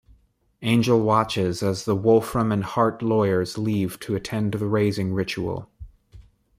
Angel 0.63 0.99
watches 0.99 1.61
as 1.61 1.85
the 1.85 1.95
Wolfram 1.95 2.51
and 2.51 2.63
Hart 2.63 3.03
lawyers 3.03 3.59
leave 3.59 3.99
to 3.99 4.15
attend 4.15 4.53
the 4.53 4.65
Raising 4.65 5.13
ritual. 5.13 5.69